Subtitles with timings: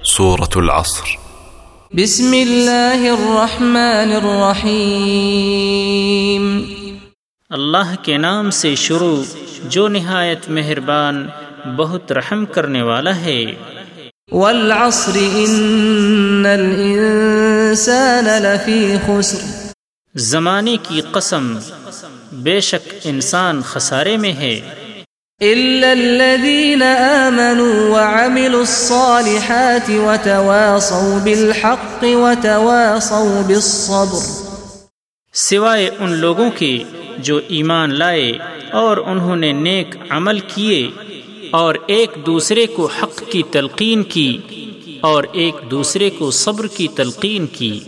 [0.00, 1.08] سورة العصر
[1.92, 5.16] بسم اللہ الرحمن الرحیم
[7.50, 9.18] اللہ کے نام سے شروع
[9.68, 11.16] جو نہایت مہربان
[11.76, 13.42] بہت رحم کرنے والا ہے
[14.32, 19.42] والعصر ان الانسان لفی خسر
[20.14, 21.44] زمانے کی قسم
[22.42, 24.54] بے شک انسان خسارے میں ہے
[25.42, 34.18] إلا الذين آمنوا وعملوا الصالحات وتواصوا بالحق وتواصوا بالصبر
[35.34, 36.78] سوائے ان لوگوں کے
[37.18, 38.32] جو ایمان لائے
[38.72, 40.90] اور انہوں نے نیک عمل کیے
[41.50, 44.38] اور ایک دوسرے کو حق کی تلقین کی
[45.00, 47.80] اور ایک دوسرے کو صبر کی تلقین کی۔